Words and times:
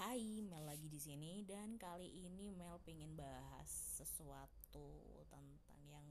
Hai, 0.00 0.40
Mel 0.40 0.64
lagi 0.64 0.88
di 0.88 0.96
sini 0.96 1.44
dan 1.44 1.76
kali 1.76 2.08
ini 2.24 2.48
Mel 2.48 2.80
pengen 2.88 3.20
bahas 3.20 3.68
sesuatu 3.68 4.96
tentang 5.28 5.76
yang 5.92 6.08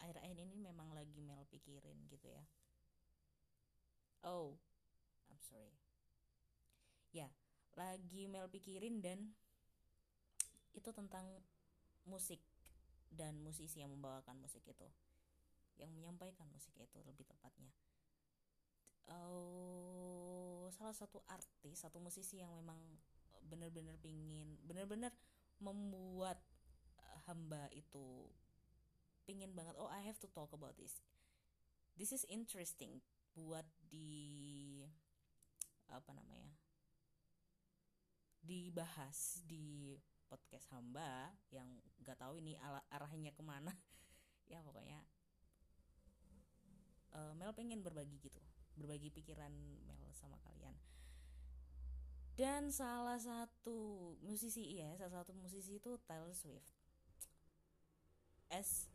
akhir-akhir 0.00 0.48
ini 0.48 0.56
memang 0.56 0.96
lagi 0.96 1.20
Mel 1.20 1.44
pikirin 1.52 2.08
gitu 2.08 2.24
ya. 2.24 2.40
Oh, 4.24 4.56
I'm 5.28 5.36
sorry. 5.44 5.76
Ya, 7.12 7.28
lagi 7.76 8.24
Mel 8.32 8.48
pikirin 8.48 9.04
dan 9.04 9.36
itu 10.72 10.88
tentang 10.96 11.28
musik 12.08 12.40
dan 13.12 13.44
musisi 13.44 13.84
yang 13.84 13.92
membawakan 13.92 14.40
musik 14.40 14.64
itu, 14.64 14.88
yang 15.76 15.92
menyampaikan 15.92 16.48
musik 16.48 16.72
itu 16.80 16.96
lebih 17.04 17.28
tepatnya 17.28 17.68
salah 20.72 20.96
satu 20.96 21.22
artis 21.28 21.82
satu 21.82 22.00
musisi 22.00 22.40
yang 22.40 22.52
memang 22.54 22.78
benar-benar 23.48 23.96
pingin 24.02 24.58
benar-benar 24.64 25.12
membuat 25.58 26.38
uh, 26.98 27.18
hamba 27.26 27.66
itu 27.74 28.28
pingin 29.26 29.52
banget 29.52 29.76
oh 29.76 29.90
I 29.90 30.00
have 30.04 30.18
to 30.24 30.28
talk 30.32 30.52
about 30.56 30.76
this. 30.80 31.04
This 31.98 32.14
is 32.14 32.24
interesting. 32.30 33.02
Buat 33.34 33.66
di 33.90 34.82
apa 35.88 36.10
namanya 36.12 36.52
dibahas 38.44 39.40
di 39.44 39.96
podcast 40.28 40.68
hamba 40.72 41.32
yang 41.48 41.68
gak 42.04 42.20
tahu 42.20 42.40
ini 42.40 42.56
arahnya 42.88 43.32
ke 43.36 43.44
mana. 43.44 43.72
Ya 44.48 44.64
pokoknya 44.64 45.04
uh, 47.12 47.32
Mel 47.36 47.52
pengen 47.52 47.84
berbagi 47.84 48.16
gitu 48.16 48.40
berbagi 48.78 49.10
pikiran 49.10 49.50
Mel 49.84 50.08
sama 50.14 50.38
kalian. 50.46 50.78
Dan 52.38 52.70
salah 52.70 53.18
satu 53.18 54.14
musisi 54.22 54.78
ya 54.78 54.94
salah 54.94 55.22
satu 55.22 55.34
musisi 55.34 55.82
itu 55.82 55.98
Taylor 56.06 56.30
Swift. 56.30 56.70
As 58.48 58.86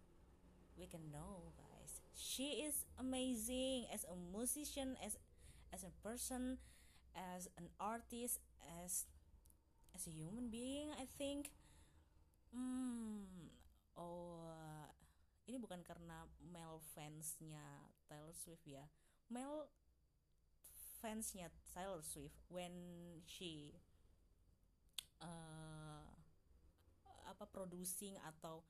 we 0.79 0.87
can 0.87 1.11
know 1.11 1.53
guys 1.53 2.01
she 2.15 2.65
is 2.65 2.87
amazing 2.97 3.85
as 3.91 4.07
a 4.09 4.15
musician 4.15 4.97
as 5.03 5.19
as 5.75 5.83
a 5.83 5.93
person 6.01 6.57
as 7.13 7.45
an 7.59 7.69
artist 7.77 8.41
as 8.81 9.05
as 9.93 10.07
a 10.07 10.13
human 10.15 10.47
being 10.47 10.89
I 10.95 11.05
think. 11.19 11.51
Hmm 12.55 13.27
oh 13.99 14.47
ini 15.43 15.59
bukan 15.59 15.83
karena 15.83 16.23
Mel 16.39 16.79
fansnya 16.95 17.91
Taylor 18.07 18.31
Swift 18.31 18.63
ya. 18.63 18.87
Mel 19.27 19.67
fansnya 21.03 21.51
Taylor 21.75 21.99
Swift 21.99 22.39
when 22.47 22.71
she 23.27 23.75
uh, 25.19 26.07
apa 27.27 27.43
producing 27.51 28.15
atau 28.23 28.63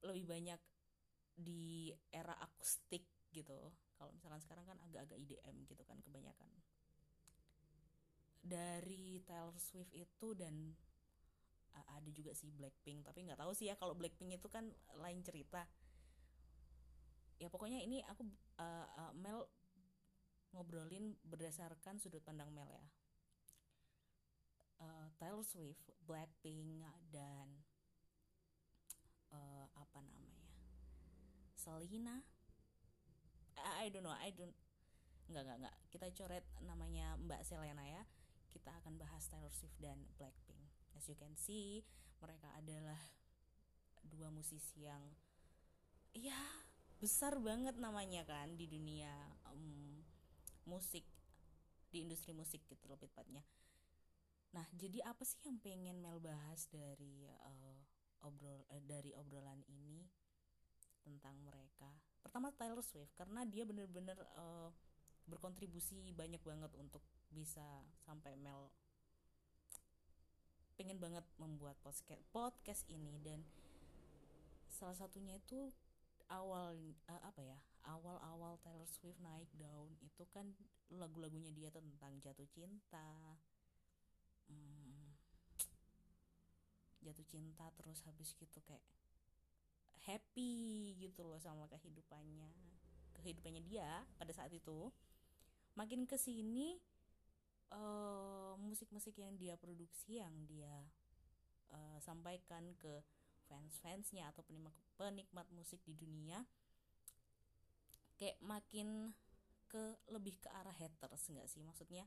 lebih 0.00 0.24
banyak 0.24 0.60
di 1.36 1.92
era 2.08 2.32
akustik 2.40 3.04
gitu. 3.28 3.76
Kalau 4.00 4.10
misalkan 4.16 4.40
sekarang 4.40 4.64
kan 4.64 4.80
agak-agak 4.88 5.20
IDM 5.20 5.68
gitu 5.68 5.84
kan 5.84 6.00
kebanyakan. 6.00 6.48
Dari 8.40 9.20
Taylor 9.28 9.52
Swift 9.60 9.92
itu 9.92 10.32
dan 10.32 10.72
uh, 11.76 11.86
ada 11.92 12.08
juga 12.08 12.32
sih 12.32 12.48
Blackpink 12.48 13.04
tapi 13.04 13.28
nggak 13.28 13.36
tahu 13.36 13.52
sih 13.52 13.68
ya 13.68 13.76
kalau 13.76 13.92
Blackpink 13.92 14.40
itu 14.40 14.48
kan 14.48 14.72
lain 14.96 15.20
cerita. 15.20 15.68
Ya 17.36 17.52
pokoknya 17.52 17.84
ini 17.84 18.00
aku 18.08 18.24
uh, 18.56 18.86
uh, 18.88 19.12
Mel 19.12 19.44
ngobrolin 20.52 21.16
berdasarkan 21.26 22.00
sudut 22.00 22.22
pandang 22.24 22.50
Mel 22.52 22.68
ya. 22.70 22.86
Uh, 24.78 25.10
Taylor 25.18 25.42
Swift, 25.42 25.90
Blackpink 26.06 26.86
dan 27.10 27.66
uh, 29.34 29.66
apa 29.74 29.98
namanya 30.00 30.46
Selena? 31.58 32.22
I, 33.58 33.86
I 33.86 33.86
don't 33.90 34.06
know 34.06 34.14
I 34.14 34.30
don't 34.30 34.54
nggak 35.28 35.42
nggak 35.44 35.58
nggak. 35.66 35.76
Kita 35.92 36.06
coret 36.14 36.46
namanya 36.64 37.18
Mbak 37.20 37.42
Selena 37.44 37.84
ya. 37.84 38.02
Kita 38.48 38.72
akan 38.80 38.96
bahas 38.96 39.26
Taylor 39.28 39.52
Swift 39.52 39.76
dan 39.82 40.00
Blackpink. 40.16 40.62
As 40.96 41.04
you 41.10 41.18
can 41.18 41.36
see 41.36 41.84
mereka 42.18 42.50
adalah 42.58 42.98
dua 44.02 44.32
musisi 44.32 44.86
yang 44.86 45.02
ya 46.16 46.38
besar 46.98 47.38
banget 47.38 47.78
namanya 47.78 48.26
kan 48.26 48.58
di 48.58 48.66
dunia 48.66 49.12
um, 49.46 49.87
musik 50.68 51.02
di 51.88 52.04
industri 52.04 52.36
musik 52.36 52.60
gitu 52.68 52.84
lebih 52.84 53.08
tepatnya. 53.08 53.40
Nah 54.52 54.68
jadi 54.76 55.00
apa 55.08 55.24
sih 55.24 55.40
yang 55.48 55.56
pengen 55.64 56.04
Mel 56.04 56.20
bahas 56.20 56.68
dari 56.68 57.24
uh, 57.24 57.80
obrol 58.28 58.60
uh, 58.68 58.82
dari 58.84 59.16
obrolan 59.16 59.64
ini 59.72 60.04
tentang 61.00 61.40
mereka? 61.40 61.88
Pertama 62.20 62.52
Taylor 62.52 62.84
Swift 62.84 63.16
karena 63.16 63.48
dia 63.48 63.64
bener-bener 63.64 64.20
uh, 64.36 64.68
berkontribusi 65.28 66.12
banyak 66.12 66.40
banget 66.44 66.72
untuk 66.76 67.04
bisa 67.32 67.64
sampai 68.04 68.36
Mel 68.36 68.72
pengen 70.76 71.02
banget 71.02 71.26
membuat 71.36 71.74
podcast 71.82 72.22
podcast 72.32 72.84
ini. 72.88 73.20
Dan 73.20 73.44
salah 74.68 74.94
satunya 74.94 75.36
itu 75.36 75.72
awal 76.28 76.76
uh, 77.08 77.22
apa 77.24 77.40
ya 77.40 77.58
awal-awal 77.88 78.60
Taylor 78.60 78.84
Swift 78.84 79.16
naik 79.24 79.48
daun 79.56 79.96
itu 80.04 80.28
kan 80.28 80.52
lagu-lagunya 80.92 81.48
dia 81.56 81.72
tentang 81.72 82.20
jatuh 82.20 82.44
cinta. 82.52 83.40
Hmm, 84.48 85.16
jatuh 87.00 87.24
cinta 87.24 87.72
terus 87.80 88.04
habis 88.04 88.36
gitu 88.36 88.60
kayak 88.64 88.84
happy 90.04 90.96
gitu 91.00 91.24
loh 91.24 91.40
sama 91.40 91.64
kehidupannya. 91.72 92.52
Kehidupannya 93.16 93.64
dia 93.64 94.04
pada 94.20 94.32
saat 94.36 94.52
itu. 94.52 94.92
Makin 95.74 96.04
ke 96.04 96.20
sini 96.20 96.76
uh, 97.72 98.54
musik-musik 98.60 99.16
yang 99.16 99.36
dia 99.36 99.56
produksi 99.56 100.20
yang 100.20 100.34
dia 100.44 100.84
uh, 101.72 101.98
sampaikan 102.00 102.76
ke 102.76 103.00
fans-fansnya 103.48 104.28
atau 104.28 104.44
penikmat 105.00 105.48
musik 105.56 105.80
di 105.88 105.96
dunia 105.96 106.44
kayak 108.18 108.36
makin 108.42 109.14
ke 109.70 109.94
lebih 110.10 110.34
ke 110.42 110.50
arah 110.50 110.74
haters 110.74 111.30
enggak 111.30 111.46
sih? 111.46 111.62
Maksudnya 111.62 112.04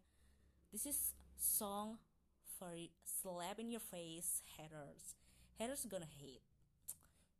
this 0.69 0.83
is 0.83 1.15
song 1.39 1.97
for 2.59 2.75
slap 3.07 3.57
in 3.57 3.71
your 3.71 3.81
face 3.81 4.43
haters. 4.59 5.15
Haters 5.55 5.87
gonna 5.87 6.09
hate. 6.09 6.43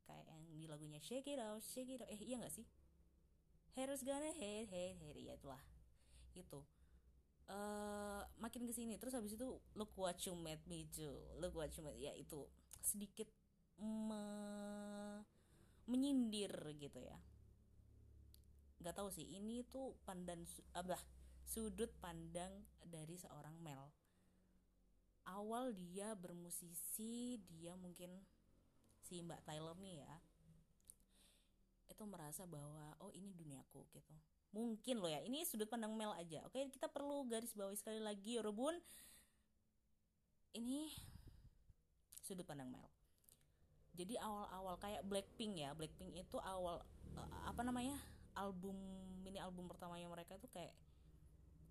Kayak 0.08 0.26
yang 0.32 0.44
di 0.50 0.66
lagunya 0.66 1.04
shake 1.04 1.28
it 1.28 1.38
out 1.38 1.62
shake 1.62 1.92
it 1.92 2.02
out 2.02 2.10
eh 2.10 2.22
iya 2.24 2.40
nggak 2.40 2.56
sih? 2.56 2.66
Haters 3.76 4.02
gonna 4.08 4.32
hate 4.34 4.72
hate 4.72 4.98
hate. 4.98 5.20
Ya 5.20 5.36
itulah. 5.36 5.62
Itu 6.32 6.64
uh, 7.52 8.24
makin 8.40 8.64
ke 8.64 8.74
sini 8.74 8.96
terus 8.96 9.12
habis 9.12 9.36
itu 9.36 9.60
look 9.76 9.92
what 10.00 10.16
you 10.24 10.34
made 10.40 10.64
me 10.66 10.88
do. 10.96 11.12
Look 11.38 11.54
what 11.54 11.76
you 11.76 11.84
made 11.84 12.00
ya 12.00 12.16
itu. 12.16 12.48
Sedikit 12.80 13.28
me 13.82 14.24
menyindir 15.90 16.54
gitu 16.78 17.02
ya 17.02 17.18
nggak 18.82 18.98
tahu 18.98 19.14
sih 19.14 19.24
ini 19.30 19.62
tuh 19.70 19.94
pandang 20.04 20.42
abah 20.74 21.00
sudut 21.46 21.90
pandang 22.02 22.50
dari 22.82 23.16
seorang 23.18 23.54
Mel. 23.62 23.94
Awal 25.30 25.78
dia 25.78 26.18
bermusisi 26.18 27.38
dia 27.46 27.78
mungkin 27.78 28.10
si 29.06 29.22
Mbak 29.22 29.46
Taylor 29.46 29.78
nih 29.78 30.02
ya 30.02 30.14
itu 31.92 32.04
merasa 32.08 32.48
bahwa 32.50 32.98
oh 33.04 33.14
ini 33.14 33.30
duniaku 33.38 33.86
gitu. 33.94 34.14
Mungkin 34.52 34.98
loh 34.98 35.12
ya 35.12 35.22
ini 35.22 35.46
sudut 35.46 35.70
pandang 35.70 35.94
Mel 35.94 36.18
aja. 36.18 36.42
Oke 36.50 36.66
kita 36.74 36.90
perlu 36.90 37.28
garis 37.30 37.54
bawahi 37.54 37.78
sekali 37.78 38.02
lagi 38.02 38.40
ya 38.40 38.42
Rebun 38.42 38.74
ini 40.58 40.90
sudut 42.26 42.48
pandang 42.50 42.74
Mel. 42.74 42.88
Jadi 43.94 44.18
awal-awal 44.18 44.80
kayak 44.82 45.06
Blackpink 45.06 45.62
ya 45.62 45.76
Blackpink 45.78 46.16
itu 46.16 46.38
awal 46.42 46.82
uh, 47.20 47.42
apa 47.46 47.62
namanya 47.62 48.00
album 48.36 48.76
mini 49.22 49.38
album 49.38 49.68
pertamanya 49.68 50.08
mereka 50.08 50.36
itu 50.36 50.48
kayak 50.52 50.74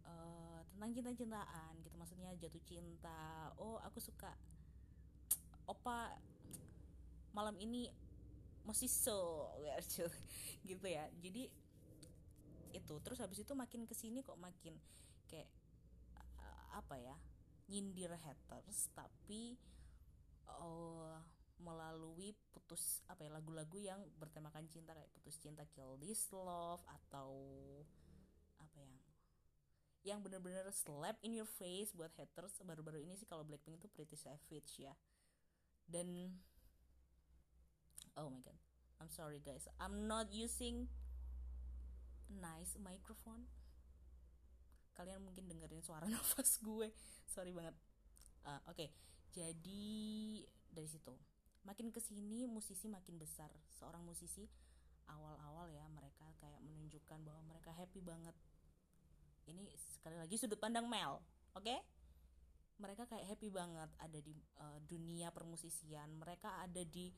uh, 0.06 0.60
tentang 0.74 0.90
cinta-cintaan 0.94 1.72
gitu. 1.84 1.94
Maksudnya 1.96 2.30
jatuh 2.38 2.62
cinta. 2.64 3.52
Oh 3.60 3.80
aku 3.82 4.00
suka 4.00 4.32
opa 5.68 6.16
malam 7.30 7.54
ini 7.62 7.90
masih 8.66 8.90
so 8.90 9.50
gitu 10.68 10.86
ya. 10.86 11.08
Jadi 11.20 11.50
itu. 12.70 12.94
Terus 13.02 13.18
habis 13.20 13.42
itu 13.42 13.52
makin 13.56 13.84
ke 13.88 13.94
sini 13.96 14.22
kok 14.22 14.38
makin 14.38 14.76
kayak 15.26 15.48
uh, 16.38 16.78
apa 16.78 16.96
ya 17.00 17.16
nyindir 17.68 18.14
haters. 18.14 18.90
Tapi 18.94 19.58
oh 20.48 21.14
melalui 21.60 22.32
putus 22.50 23.04
apa 23.06 23.28
ya 23.28 23.30
lagu-lagu 23.30 23.76
yang 23.76 24.00
bertemakan 24.16 24.64
cinta 24.66 24.96
kayak 24.96 25.12
putus 25.12 25.36
cinta 25.38 25.68
kill 25.70 26.00
this 26.00 26.32
love 26.32 26.80
atau 26.88 27.30
apa 28.60 28.76
yang 28.80 28.92
yang 30.00 30.18
bener-bener 30.24 30.64
slap 30.72 31.20
in 31.20 31.36
your 31.36 31.48
face 31.48 31.92
buat 31.92 32.08
haters 32.16 32.56
baru-baru 32.64 33.04
ini 33.04 33.12
sih 33.20 33.28
kalau 33.28 33.44
Blackpink 33.44 33.84
itu 33.84 33.88
pretty 33.92 34.16
savage 34.16 34.80
ya. 34.80 34.96
Dan 35.84 36.32
oh 38.16 38.32
my 38.32 38.40
god 38.40 38.56
I'm 39.02 39.12
sorry 39.12 39.44
guys 39.44 39.68
I'm 39.76 40.08
not 40.08 40.32
using 40.32 40.88
nice 42.32 42.80
microphone. 42.80 43.44
Kalian 44.96 45.20
mungkin 45.20 45.48
dengerin 45.52 45.84
suara 45.84 46.08
nafas 46.12 46.56
gue 46.64 46.88
sorry 47.28 47.52
banget. 47.52 47.76
Uh, 48.40 48.56
oke 48.72 48.72
okay. 48.72 48.88
jadi 49.36 49.92
dari 50.72 50.88
situ 50.88 51.12
makin 51.64 51.92
ke 51.92 52.00
sini 52.00 52.48
musisi 52.48 52.88
makin 52.88 53.20
besar. 53.20 53.50
Seorang 53.76 54.04
musisi 54.04 54.48
awal-awal 55.10 55.68
ya 55.70 55.84
mereka 55.90 56.26
kayak 56.38 56.60
menunjukkan 56.62 57.18
bahwa 57.26 57.42
mereka 57.50 57.74
happy 57.74 58.00
banget. 58.00 58.36
Ini 59.48 59.66
sekali 59.76 60.16
lagi 60.16 60.36
sudut 60.38 60.60
pandang 60.60 60.86
Mel 60.86 61.20
oke? 61.54 61.64
Okay? 61.66 61.80
mereka 62.80 63.04
kayak 63.04 63.28
happy 63.28 63.52
banget 63.52 63.92
ada 64.00 64.18
di 64.18 64.32
uh, 64.58 64.80
dunia 64.88 65.28
permusisian. 65.30 66.16
Mereka 66.16 66.64
ada 66.64 66.82
di 66.82 67.12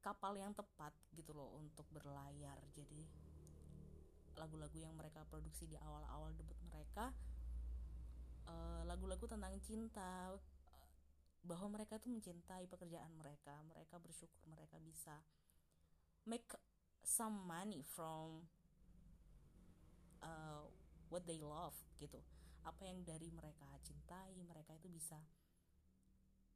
kapal 0.00 0.38
yang 0.38 0.54
tepat 0.54 0.94
gitu 1.12 1.34
loh 1.34 1.58
untuk 1.58 1.84
berlayar. 1.90 2.56
Jadi 2.72 3.04
lagu-lagu 4.38 4.78
yang 4.78 4.94
mereka 4.94 5.26
produksi 5.26 5.66
di 5.68 5.76
awal-awal 5.76 6.32
debut 6.32 6.56
mereka 6.64 7.12
uh, 8.48 8.86
lagu-lagu 8.86 9.26
tentang 9.26 9.52
cinta 9.60 10.32
bahwa 11.40 11.80
mereka 11.80 11.96
tuh 11.96 12.12
mencintai 12.12 12.68
pekerjaan 12.68 13.10
mereka 13.16 13.56
mereka 13.64 13.96
bersyukur 13.96 14.44
mereka 14.44 14.76
bisa 14.76 15.24
make 16.28 16.52
some 17.00 17.48
money 17.48 17.80
from 17.80 18.44
uh, 20.20 20.64
what 21.08 21.24
they 21.24 21.40
love 21.40 21.74
gitu. 21.96 22.20
Apa 22.64 22.84
yang 22.84 23.00
dari 23.02 23.32
mereka 23.32 23.66
cintai 23.80 24.36
mereka 24.44 24.76
itu 24.76 24.92
bisa 24.92 25.16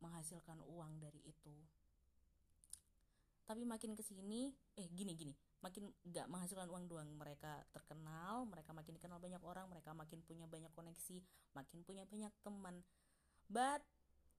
menghasilkan 0.05 0.61
uang 0.69 1.01
dari 1.01 1.21
itu. 1.25 1.55
Tapi 3.45 3.65
makin 3.65 3.97
ke 3.97 4.05
sini 4.05 4.53
eh 4.77 4.89
gini 4.93 5.17
gini. 5.17 5.33
Makin 5.65 5.89
nggak 6.13 6.29
menghasilkan 6.29 6.69
uang 6.69 6.85
doang 6.93 7.09
mereka 7.17 7.65
terkenal 7.73 8.45
mereka 8.45 8.77
makin 8.77 9.01
dikenal 9.01 9.17
banyak 9.17 9.41
orang 9.41 9.65
mereka 9.73 9.97
makin 9.97 10.21
punya 10.21 10.45
banyak 10.45 10.69
koneksi 10.77 11.25
makin 11.57 11.81
punya 11.89 12.05
banyak 12.05 12.33
teman. 12.45 12.85
But 13.49 13.81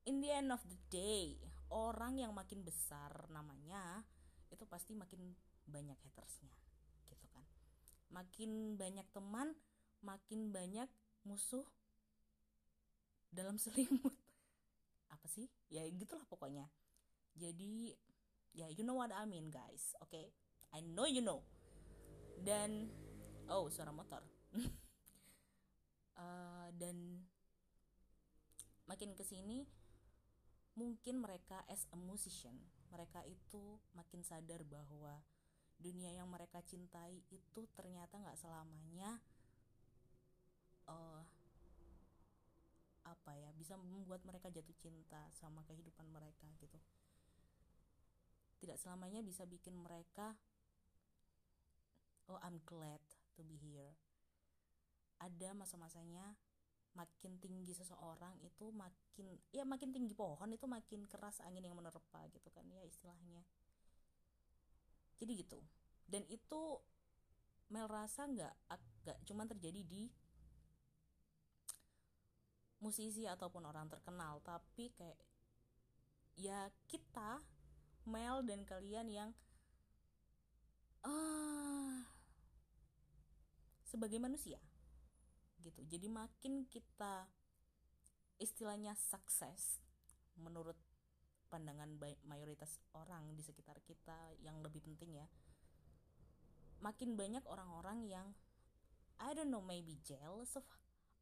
in 0.06 0.22
the 0.22 0.30
end 0.30 0.54
of 0.54 0.62
the 0.70 0.78
day 0.94 1.38
orang 1.74 2.22
yang 2.22 2.32
makin 2.32 2.62
besar 2.62 3.12
namanya 3.34 4.06
itu 4.54 4.64
pasti 4.70 4.94
makin 4.94 5.34
banyak 5.66 5.98
hatersnya 6.06 6.54
gitu 7.10 7.26
kan. 7.34 7.42
Makin 8.14 8.78
banyak 8.78 9.06
teman 9.12 9.58
makin 10.06 10.54
banyak 10.54 10.88
musuh 11.26 11.66
dalam 13.34 13.58
selimut. 13.62 14.14
Apa 15.10 15.26
sih? 15.26 15.50
Ya 15.74 15.84
gitulah 15.90 16.24
pokoknya. 16.30 16.70
Jadi 17.36 17.92
ya 18.56 18.70
you 18.72 18.86
know 18.86 18.96
what 18.96 19.12
I 19.12 19.28
mean 19.28 19.52
guys 19.52 19.92
oke 20.00 20.14
okay? 20.14 20.32
I 20.72 20.86
know 20.86 21.10
you 21.10 21.26
know. 21.26 21.42
Dan 22.46 22.94
oh 23.50 23.68
suara 23.74 23.90
motor. 23.90 24.22
Uh, 26.16 26.70
dan 26.80 27.26
makin 28.86 29.18
ke 29.18 29.26
sini 29.26 29.66
mungkin 30.76 31.24
mereka 31.24 31.64
as 31.72 31.88
a 31.96 31.98
musician 31.98 32.56
mereka 32.92 33.24
itu 33.28 33.80
makin 33.96 34.22
sadar 34.24 34.64
bahwa 34.68 35.20
dunia 35.76 36.12
yang 36.16 36.32
mereka 36.32 36.64
cintai 36.64 37.20
itu 37.32 37.68
ternyata 37.76 38.16
nggak 38.16 38.40
selamanya 38.40 39.20
uh, 40.88 41.24
apa 43.06 43.32
ya 43.38 43.52
bisa 43.54 43.78
membuat 43.78 44.24
mereka 44.26 44.50
jatuh 44.50 44.74
cinta 44.80 45.30
sama 45.36 45.62
kehidupan 45.68 46.08
mereka 46.10 46.48
gitu. 46.58 46.80
Tidak 48.64 48.80
selamanya 48.80 49.22
bisa 49.22 49.46
bikin 49.46 49.78
mereka 49.78 50.34
oh 52.32 52.40
I'm 52.42 52.64
glad 52.66 53.04
to 53.38 53.42
be 53.46 53.60
here. 53.60 53.94
Ada 55.22 55.54
masa-masanya 55.54 56.36
makin 56.96 57.38
tinggi 57.44 57.76
seseorang 57.76 58.40
itu 58.40 58.72
makin 58.72 59.36
ya 59.52 59.68
makin 59.68 59.92
tinggi 59.92 60.16
pohon 60.16 60.48
itu 60.56 60.64
makin 60.64 61.04
keras 61.06 61.44
angin 61.44 61.68
yang 61.68 61.76
menerpa 61.76 62.26
gitu 62.32 62.50
kan 62.56 62.64
ya 62.72 62.82
istilahnya. 62.88 63.44
Jadi 65.20 65.32
gitu. 65.44 65.60
Dan 66.08 66.24
itu 66.32 66.80
Mel 67.70 67.92
rasa 67.92 68.30
nggak 68.30 68.56
agak 68.72 69.18
cuman 69.28 69.48
terjadi 69.52 69.82
di 69.84 70.04
musisi 72.80 73.26
ataupun 73.26 73.66
orang 73.66 73.90
terkenal 73.90 74.38
tapi 74.46 74.94
kayak 74.94 75.18
ya 76.38 76.70
kita 76.86 77.42
Mel 78.06 78.46
dan 78.46 78.62
kalian 78.62 79.08
yang 79.10 79.30
uh, 81.02 82.06
sebagai 83.82 84.22
manusia 84.22 84.62
gitu. 85.76 86.00
Jadi 86.00 86.08
makin 86.08 86.64
kita 86.72 87.28
istilahnya 88.40 88.96
sukses 88.96 89.84
menurut 90.40 90.76
pandangan 91.52 91.88
mayoritas 92.28 92.80
orang 92.96 93.32
di 93.36 93.44
sekitar 93.44 93.80
kita 93.84 94.36
yang 94.44 94.60
lebih 94.60 94.84
penting 94.84 95.16
ya 95.16 95.28
makin 96.84 97.16
banyak 97.16 97.42
orang-orang 97.48 98.06
yang 98.06 98.28
I 99.18 99.32
don't 99.32 99.48
know 99.48 99.64
maybe 99.64 99.96
jealous 100.04 100.54
of 100.60 100.68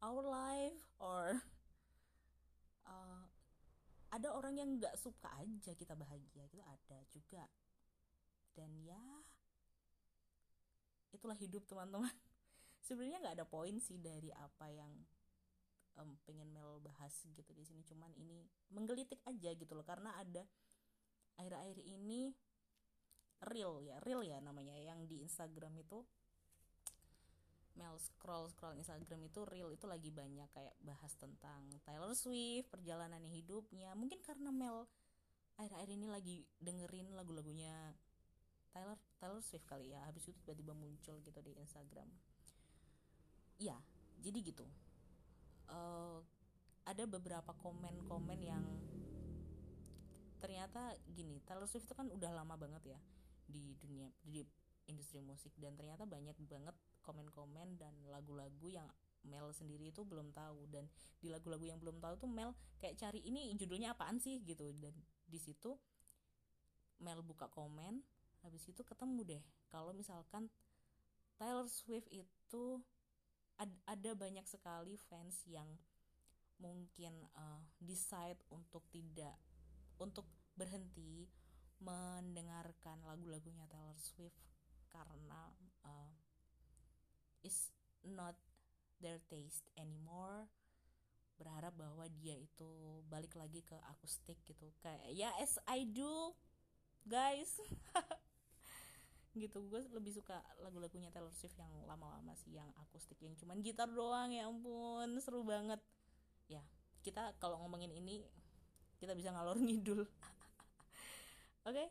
our 0.02 0.20
life 0.20 0.82
or 0.98 1.38
uh, 2.90 3.22
ada 4.10 4.28
orang 4.34 4.58
yang 4.58 4.76
nggak 4.76 4.98
suka 4.98 5.30
aja 5.38 5.72
kita 5.74 5.94
bahagia 5.96 6.46
gitu 6.50 6.62
ada 6.62 6.98
juga. 7.10 7.48
Dan 8.54 8.70
ya 8.86 9.00
itulah 11.10 11.38
hidup 11.38 11.66
teman-teman 11.66 12.10
sebenarnya 12.84 13.18
nggak 13.24 13.36
ada 13.40 13.48
poin 13.48 13.80
sih 13.80 13.96
dari 13.96 14.28
apa 14.36 14.68
yang 14.68 14.92
um, 15.96 16.12
pengen 16.28 16.52
Mel 16.52 16.84
bahas 16.84 17.16
gitu 17.24 17.50
di 17.56 17.64
sini. 17.64 17.80
Cuman 17.88 18.12
ini 18.20 18.44
menggelitik 18.70 19.24
aja 19.24 19.50
gitu 19.56 19.72
loh. 19.72 19.86
Karena 19.86 20.12
ada 20.20 20.44
akhir-akhir 21.40 21.80
ini 21.82 22.30
real 23.44 23.82
ya 23.82 24.00
real 24.06 24.22
ya 24.24 24.38
namanya 24.44 24.76
yang 24.76 25.08
di 25.08 25.24
Instagram 25.24 25.74
itu. 25.80 26.04
Mel 27.74 27.98
scroll 27.98 28.46
scroll 28.54 28.78
Instagram 28.78 29.26
itu 29.26 29.42
real 29.50 29.66
itu 29.74 29.82
lagi 29.90 30.14
banyak 30.14 30.46
kayak 30.54 30.78
bahas 30.78 31.10
tentang 31.18 31.66
Taylor 31.82 32.14
Swift 32.14 32.70
perjalanan 32.70 33.24
hidupnya. 33.26 33.90
Mungkin 33.98 34.22
karena 34.22 34.54
Mel 34.54 34.86
akhir-akhir 35.58 35.90
ini 35.90 36.06
lagi 36.06 36.36
dengerin 36.62 37.10
lagu-lagunya 37.18 37.74
Taylor 38.70 38.94
Taylor 39.18 39.42
Swift 39.42 39.66
kali 39.66 39.90
ya. 39.90 40.06
Habis 40.06 40.30
itu 40.30 40.38
tiba-tiba 40.38 40.70
muncul 40.70 41.18
gitu 41.18 41.40
di 41.42 41.58
Instagram 41.58 42.06
ya 43.58 43.76
jadi 44.24 44.38
gitu. 44.40 44.66
Uh, 45.68 46.20
ada 46.84 47.08
beberapa 47.08 47.56
komen-komen 47.64 48.40
yang 48.40 48.64
ternyata 50.36 50.92
gini 51.08 51.40
Taylor 51.48 51.64
Swift 51.64 51.88
itu 51.88 51.96
kan 51.96 52.12
udah 52.12 52.28
lama 52.36 52.60
banget 52.60 52.96
ya 52.96 53.00
di 53.48 53.72
dunia 53.80 54.12
di 54.20 54.44
industri 54.88 55.20
musik. 55.24 55.52
Dan 55.56 55.76
ternyata 55.76 56.04
banyak 56.04 56.36
banget 56.44 56.76
komen-komen 57.04 57.80
dan 57.80 57.92
lagu-lagu 58.08 58.68
yang 58.68 58.88
Mel 59.24 59.48
sendiri 59.56 59.88
itu 59.88 60.04
belum 60.04 60.32
tahu. 60.36 60.68
Dan 60.68 60.88
di 61.20 61.32
lagu-lagu 61.32 61.64
yang 61.64 61.80
belum 61.80 62.00
tahu 62.00 62.20
tuh 62.20 62.30
Mel 62.30 62.52
kayak 62.80 63.00
cari 63.00 63.24
ini 63.24 63.52
judulnya 63.56 63.96
apaan 63.96 64.20
sih 64.20 64.44
gitu. 64.44 64.72
Dan 64.76 64.92
di 65.24 65.40
situ 65.40 65.76
Mel 67.00 67.24
buka 67.24 67.48
komen 67.48 68.04
habis 68.44 68.68
itu 68.68 68.84
ketemu 68.84 69.20
deh. 69.24 69.42
Kalau 69.72 69.96
misalkan 69.96 70.52
Taylor 71.40 71.66
Swift 71.66 72.12
itu 72.12 72.84
ad, 73.58 73.70
ada 73.86 74.10
banyak 74.16 74.46
sekali 74.46 74.98
fans 75.10 75.42
yang 75.46 75.68
mungkin 76.58 77.12
uh, 77.34 77.62
decide 77.82 78.38
untuk 78.50 78.86
tidak 78.94 79.34
untuk 79.98 80.26
berhenti 80.54 81.26
mendengarkan 81.82 83.02
lagu-lagunya 83.02 83.66
Taylor 83.66 83.98
Swift 83.98 84.38
karena 84.94 85.50
uh, 85.82 86.14
is 87.42 87.74
not 88.06 88.38
their 89.02 89.18
taste 89.26 89.66
anymore. 89.74 90.46
Berharap 91.34 91.74
bahwa 91.74 92.06
dia 92.06 92.38
itu 92.38 93.02
balik 93.10 93.34
lagi 93.34 93.66
ke 93.66 93.74
akustik 93.90 94.38
gitu. 94.46 94.70
Kayak 94.78 95.10
ya 95.10 95.30
as 95.42 95.58
I 95.66 95.82
do 95.82 96.30
guys 97.04 97.58
gitu. 99.34 99.66
Gue 99.66 99.82
lebih 99.90 100.14
suka 100.14 100.40
lagu-lagunya 100.62 101.10
Taylor 101.10 101.34
Swift 101.34 101.58
yang 101.58 101.70
lama-lama 101.84 102.32
sih 102.38 102.54
yang 102.54 102.70
akustik 102.78 103.18
yang 103.20 103.34
cuman 103.34 103.60
gitar 103.60 103.90
doang 103.90 104.30
ya 104.30 104.46
ampun 104.46 105.18
seru 105.18 105.42
banget. 105.42 105.82
Ya 106.46 106.62
kita 107.02 107.36
kalau 107.42 107.60
ngomongin 107.66 107.92
ini 107.92 108.22
kita 109.02 109.12
bisa 109.12 109.34
ngalor 109.34 109.58
ngidul. 109.66 110.06
Oke 111.64 111.74
okay? 111.74 111.88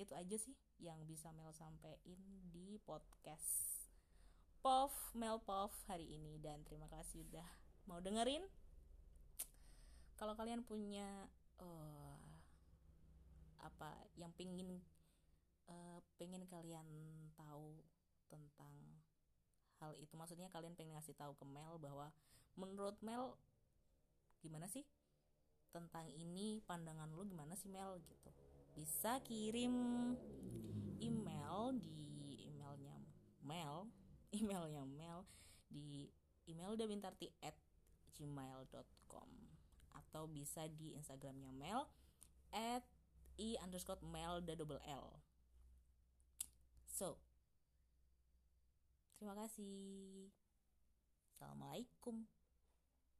itu 0.00 0.12
aja 0.16 0.36
sih 0.40 0.56
yang 0.80 0.98
bisa 1.04 1.28
Mel 1.36 1.52
sampein 1.52 2.18
di 2.48 2.80
podcast 2.82 3.84
Pov 4.64 4.94
Mel 5.12 5.42
Pov 5.42 5.70
hari 5.90 6.06
ini. 6.08 6.38
Dan 6.38 6.62
terima 6.64 6.86
kasih 6.88 7.26
udah 7.28 7.48
mau 7.90 7.98
dengerin. 7.98 8.46
Kalau 10.16 10.38
kalian 10.38 10.62
punya 10.62 11.26
uh, 11.58 12.18
apa 13.62 13.90
yang 14.18 14.30
pingin 14.34 14.82
uh, 15.68 15.98
pengen 16.18 16.46
kalian 16.48 16.86
tahu 17.36 17.78
tentang 18.32 18.72
hal 19.82 19.92
itu. 19.98 20.14
Maksudnya 20.14 20.48
kalian 20.48 20.78
pengen 20.78 20.94
ngasih 20.94 21.14
tahu 21.18 21.34
ke 21.34 21.44
Mel 21.46 21.76
bahwa 21.82 22.10
menurut 22.54 22.96
Mel 23.02 23.36
gimana 24.40 24.70
sih? 24.70 24.86
Tentang 25.72 26.08
ini 26.12 26.60
pandangan 26.64 27.10
lu 27.10 27.26
gimana 27.26 27.58
sih 27.58 27.68
Mel? 27.68 27.98
Gitu. 28.02 28.30
Bisa 28.72 29.20
kirim 29.26 29.74
email 31.02 31.74
di 31.82 32.46
emailnya 32.48 32.96
Mel 33.42 33.90
emailnya 34.38 34.86
Mel 34.86 35.26
di 35.66 36.06
email 36.46 36.76
bintarti 36.76 37.28
at 37.42 37.56
gmail.com 38.12 39.30
atau 39.92 40.24
bisa 40.28 40.68
di 40.68 40.92
instagramnya 40.96 41.52
Mel 41.52 41.88
at 42.52 42.84
i 43.40 43.56
underscore 43.64 44.00
Mel 44.04 44.44
double 44.44 44.80
L 44.84 45.21
so 46.92 47.16
terima 49.16 49.32
kasih. 49.32 50.28
Assalamualaikum 51.32 52.28